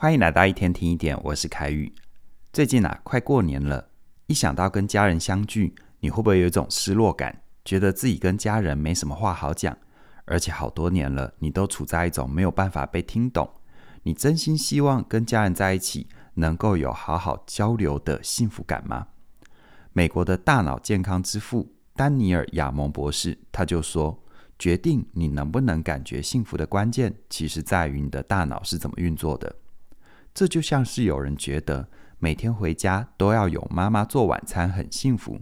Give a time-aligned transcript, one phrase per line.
[0.00, 1.92] 欢迎来到一天听一点，我是凯宇。
[2.52, 3.88] 最近啊，快过年了，
[4.28, 7.42] 一想到跟家人相聚，你会不会有一种失落感？
[7.64, 9.76] 觉得自己跟家人没什么话好讲，
[10.24, 13.50] 而且好多年了，你都处在一种没有办法被听懂。
[14.04, 19.08] 你真心希望跟家人在一起，能够有好好交流的幸福感吗？
[19.92, 24.22] 美国的大脑健康之父丹尼尔·亚蒙博士他就说，
[24.60, 29.56] 决定你能不能感觉幸福的关键，其实在于你的大脑是怎么运作的。
[30.38, 31.88] 这就像是有人觉得
[32.20, 35.40] 每天回家都要有妈妈做晚餐很幸福，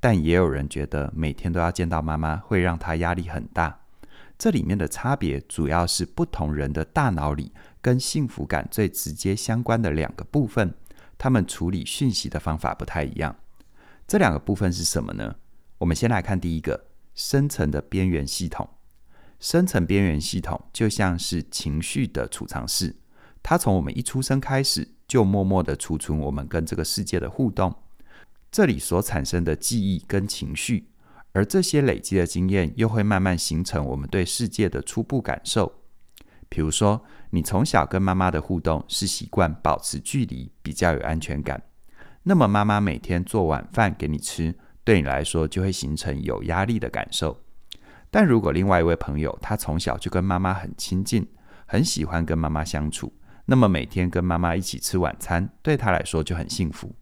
[0.00, 3.82] 但也有人觉得每天都要见到妈妈会让他压力很大。
[4.36, 10.74] 这里面的差别主要是不同人的大脑里跟幸福感最直接相关的两个部分，
[11.16, 13.36] 他们处理讯息的方法不太一样。
[14.08, 15.36] 这两个部分是什么呢？
[15.78, 18.68] 我们先来看第一个，深层的边缘系统。
[19.38, 22.96] 深层边缘系统就像是情绪的储藏室。
[23.42, 27.74] 它从我们一出生开始，就默默地储存我们跟这个世界的互动，
[28.50, 30.88] 这里所产生的记忆跟情绪，
[31.32, 35.72] 而这些累积的经验又会慢慢形成我们对世界的初步感受。
[36.48, 41.62] 比如说，你从小跟妈妈的互动是习惯保持距离，比较有安全感，
[42.22, 44.54] 那么妈妈每天做晚饭给你吃，
[44.84, 47.40] 对你来说就会形成有压力的感受。
[48.10, 51.26] 但如果另外一位朋友，他从小就跟妈妈很亲近，
[51.66, 53.10] 很喜欢跟妈妈相处。
[53.46, 56.94] 那么每天跟妈妈一起吃晚餐，对他来说就很幸福。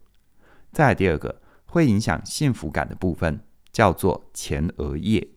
[0.72, 3.40] 再来第二个会影响幸福感的部分，
[3.72, 5.28] 叫做前额叶。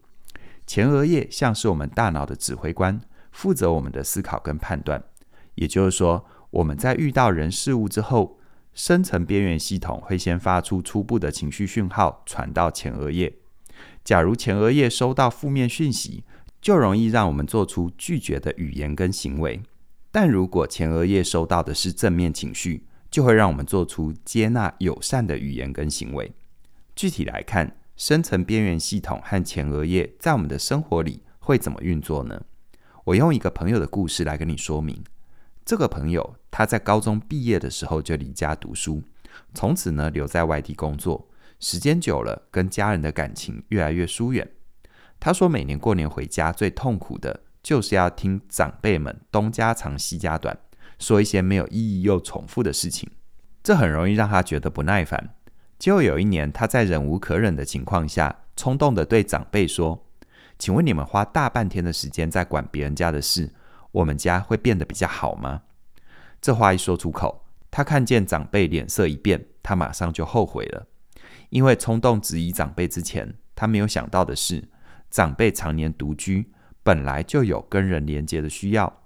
[0.66, 5.04] 前额叶像是我们大脑的指挥官，负责我们的思考跟判断。
[5.56, 8.40] 也就是说，我们在遇到人事物之后，
[8.74, 13.34] 深层边缘系统会先发出初步的情绪讯号，传到前额叶。
[14.04, 16.24] 假如前额叶收到负面讯息，
[16.62, 19.62] 就容易让我们做出拒绝的语言跟行为。
[20.14, 26.32] 但如果前额叶收到的是正面情绪，就会让我们做出接纳、友善的语言跟行为。
[26.96, 32.40] 具体来看，深层边缘系统和前额叶在我们的生活里会怎么运作呢？
[33.06, 35.04] 我用一个朋友的故事来跟你说明。
[35.66, 39.02] 这个朋友他在高中毕业的时候就离家读书，
[39.56, 41.28] 从此呢留在外地工作，
[41.60, 44.48] 时间久了，跟家人的感情越来越疏远。
[45.20, 47.40] 他说，每年过年回家最痛苦的。
[47.64, 50.56] 就是要听长辈们东家长西家短，
[51.00, 53.10] 说一些没有意义又重复的事情，
[53.64, 55.34] 这很容易让他觉得不耐烦。
[55.80, 60.06] 结果有一年，他在忍无可忍的情况下，冲动地对长辈说
[60.60, 63.54] ：“请问你们花大半天的时间在管别人家的事，
[63.92, 65.64] 我们家会变得比较好吗？”
[66.42, 70.88] 这话一说出口，他看见长辈脸色一变，他马上就后悔了，
[71.50, 74.70] 因为冲动质疑长辈之前，他没有想到的是，
[75.10, 76.53] 长辈常年独居。
[76.84, 79.02] 本来就有跟人连接的需要，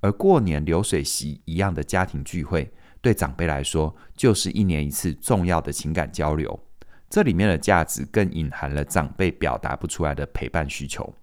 [0.00, 2.70] 而过年流水席一样的家庭聚会，
[3.00, 6.60] 对长辈来说就是一年一次重要的情感交流。
[7.08, 11.14] 这里面的价值更隐含了长辈表达不出来的陪伴需求。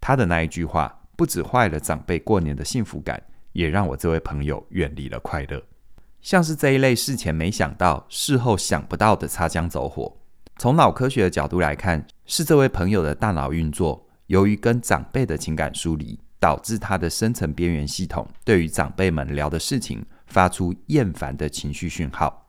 [0.00, 3.22] 他的那一句话，不止坏了长辈过年的幸福感，
[3.52, 5.62] 也让我这位朋友远离了快乐。
[6.20, 10.16] 像是这一类事前没想到、事后想不到的擦枪走火，
[10.58, 14.08] 从脑科学的角度来看，是这位朋友的大脑运作。
[14.32, 22.48] 由于跟长辈的情感疏离，导致他的深层边缘系统对于长辈们聊的事情发出厌烦的情绪讯号，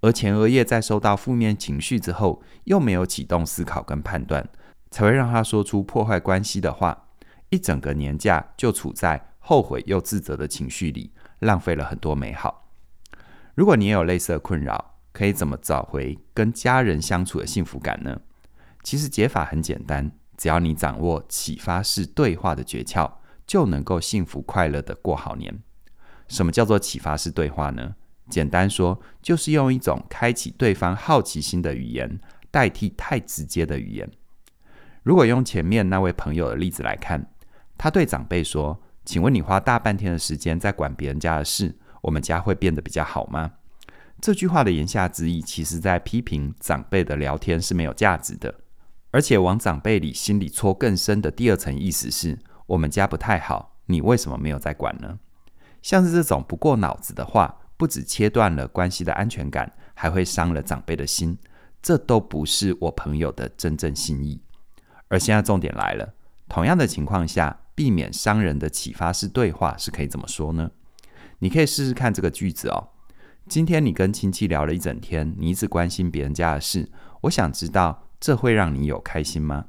[0.00, 4.44] 而前额叶在收到负面情绪之后，又没有启动思考跟判断，
[4.90, 7.06] 才会让他说出破坏关系的话。
[7.48, 12.72] 一整个年假就处在后悔又自责的情绪里，浪费了很多美好。
[13.54, 18.20] 如果你也有类似的困扰，可以怎么找回跟家人相处的幸福感呢？
[18.82, 20.10] 其实解法很简单。
[20.36, 23.10] 只要你掌握启发式对话的诀窍，
[23.46, 25.62] 就能够幸福快乐的过好年。
[26.28, 27.94] 什么叫做启发式对话呢？
[28.30, 32.18] 简单说，就是用一种开启对方好奇心的语言，
[32.50, 34.10] 代替太直接的语言。
[35.02, 37.30] 如果用前面那位朋友的例子来看，
[37.76, 43.52] 他对长辈说：“请问你花大半天的时间在管别人家的事，我们家会变得比较好吗？”
[44.22, 48.54] 这句话的言下之意，其实在批评长辈的聊天是没有价值的。
[49.14, 55.20] 而且往长辈里心里戳更深的第二层意思是，我们家不太好，你为什么没有在管呢？
[55.82, 61.38] 像是这种不过脑子的话，不只切断了关系的安全感，还会伤了长辈的心。
[61.80, 64.40] 这都不是我朋友的真正心意。
[65.06, 66.12] 而现在重点来了，
[66.48, 70.72] 同样的情况下，避免伤人的启发式对话是可以怎么说呢？
[71.38, 72.88] 你可以试试看这个句子哦。
[73.46, 76.90] 今天你跟亲戚聊了一整天，你一直关心别人家的事，
[77.20, 78.03] 我想知道。
[78.24, 79.66] 这会让你有开心吗？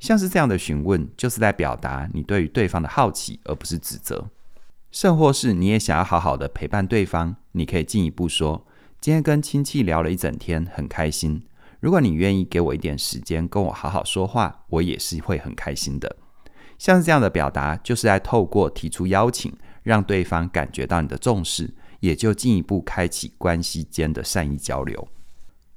[0.00, 4.28] 像是这样的询问，就是在表达你对于对方的好奇，而不是指责。
[4.90, 8.66] 甚或是你也想要好好的陪伴对方，你可以进一步说
[9.00, 11.44] ：“今天跟亲戚聊了一整天，很开心。
[11.78, 16.16] 如果你愿意给我一点时间，跟我好好说话，我也是会很开心的。”
[16.76, 25.06] 像是这样的表达，就是在透过提出邀请，让对方感觉到你的重视，也就进一步开启关系间的善意交流。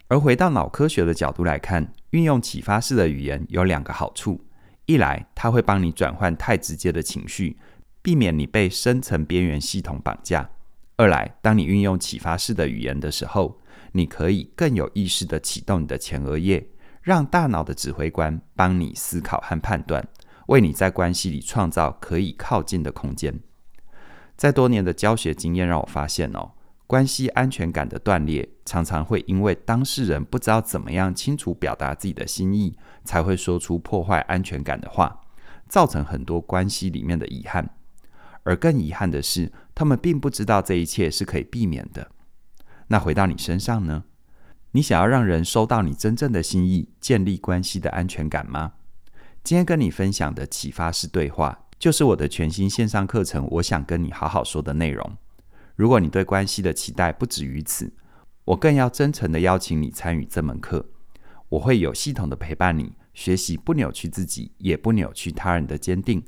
[0.08, 4.42] 而回到脑科学的角度来看，运用启发式的语言有两个好处：
[4.86, 7.58] 一来，它会帮你转换太直接的情绪。
[8.02, 10.50] 避免你被深层边缘系统绑架。
[10.96, 13.60] 二来，当你运用启发式的语言的时候，
[13.92, 16.66] 你可以更有意识地启动你的前额叶，
[17.02, 20.08] 让大脑的指挥官帮你思考和判断，
[20.46, 23.38] 为你在关系里创造可以靠近的空间。
[24.38, 26.54] 在多年的教学经验让我发现哦，
[26.88, 35.20] 关系安全感的断裂，常常会因为当事人不知道怎么样清楚表达自己的心意，才会说出破坏安全感的话，
[35.68, 37.70] 造成很多关系里面的遗憾。
[38.44, 42.10] 而更遗憾的是，他们并不知道这一切是可以避免的。
[42.88, 44.06] 那回到你身上呢？
[44.72, 48.74] 你想要让人收到你真正的心意，建立关系的安全感吗？
[49.44, 53.46] 今天跟你分享的启发式对话，就是我的全新线上课程。
[53.52, 55.18] 我想跟你好好说的内容。
[55.78, 57.94] 如果你对关系的期待不止于此，
[58.46, 60.84] 我更要真诚的邀请你参与这门课。
[61.50, 66.24] 我会有系统的陪伴你，学习不扭曲自己，也不扭曲他人的坚定。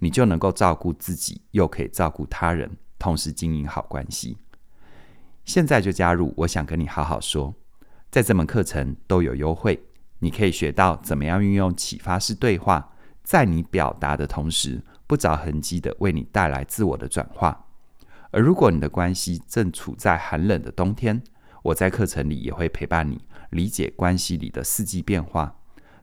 [0.00, 4.36] 你就能够照顾自己，又可以照顾他人，同时经营好关系。
[5.46, 6.34] 现在就加入！
[6.36, 7.54] 我想跟你好好说，
[8.10, 9.82] 在这门课程都有优惠，
[10.18, 12.92] 你可以学到怎么样运用启发式对话，
[13.22, 17.66] 在你表达的同时，不着痕迹的为你带来自我的转化。
[18.30, 21.22] 而如果你的关系正处在寒冷的冬天，
[21.62, 25.56] 我在课程里也会陪伴你，理解关系里的四季变化。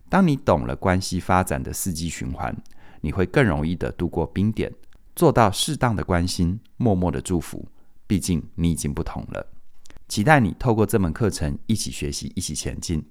[0.09, 2.56] 当你懂了关系发展的四季循环。
[3.01, 4.74] 你会更容易的度过冰点，
[5.15, 7.63] 做到适当的关心，默默的祝福。
[8.07, 9.53] 毕竟你已经不同了。
[10.07, 13.06] 期待你透过这门课程一起学习，一起前进。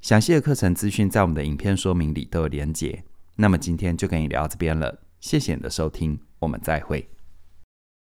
[0.00, 3.02] 详细的课程资讯在我们的影片说明里都有连结。
[3.34, 7.13] 那么今天就跟你聊到这边了，谢谢你的收听，我们再会。